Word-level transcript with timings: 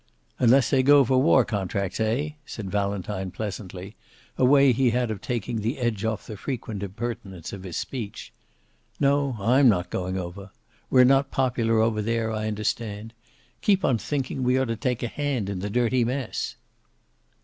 "Unless 0.39 0.71
they 0.71 0.81
go 0.81 1.05
for 1.05 1.21
war 1.21 1.45
contracts, 1.45 1.99
eh?" 1.99 2.29
said 2.43 2.71
Valentine 2.71 3.29
pleasantly, 3.29 3.95
a 4.35 4.43
way 4.43 4.71
he 4.71 4.89
had 4.89 5.11
of 5.11 5.21
taking 5.21 5.61
the 5.61 5.77
edge 5.77 6.03
off 6.03 6.25
the 6.25 6.35
frequent 6.37 6.81
impertinence 6.81 7.53
of 7.53 7.61
his 7.61 7.77
speech. 7.77 8.33
"No, 8.99 9.37
I'm 9.39 9.69
not 9.69 9.91
going 9.91 10.17
over. 10.17 10.49
We're 10.89 11.03
not 11.05 11.29
popular 11.29 11.79
over 11.81 12.01
there, 12.01 12.31
I 12.31 12.47
understand. 12.47 13.13
Keep 13.61 13.85
on 13.85 13.99
thinking 13.99 14.41
we 14.41 14.57
ought 14.59 14.69
to 14.69 14.75
take 14.75 15.03
a 15.03 15.07
hand 15.07 15.51
in 15.51 15.59
the 15.59 15.69
dirty 15.69 16.03
mess." 16.03 16.55